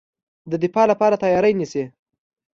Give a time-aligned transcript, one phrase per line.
[0.51, 1.83] د دفاع لپاره تیاری نیسي.